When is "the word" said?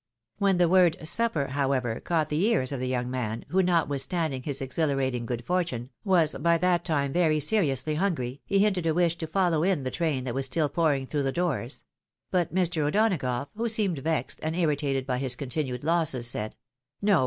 0.57-0.97